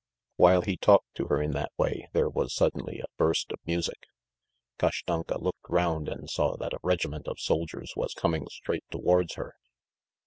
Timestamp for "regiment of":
6.81-7.39